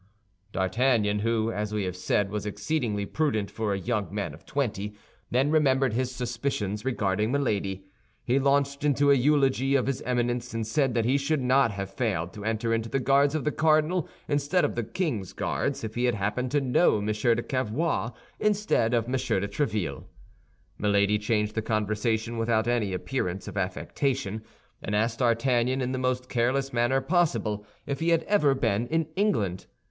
[0.51, 4.95] D'Artagnan, who, as we have said, was exceedingly prudent for a young man of twenty,
[5.29, 7.85] then remembered his suspicions regarding Milady.
[8.23, 11.91] He launched into a eulogy of his Eminence, and said that he should not have
[11.93, 15.93] failed to enter into the Guards of the cardinal instead of the king's Guards if
[15.93, 17.05] he had happened to know M.
[17.05, 18.09] de Cavois
[18.39, 19.11] instead of M.
[19.11, 20.05] de Tréville.
[20.79, 24.41] Milady changed the conversation without any appearance of affectation,
[24.81, 29.05] and asked D'Artagnan in the most careless manner possible if he had ever been in
[29.15, 29.67] England.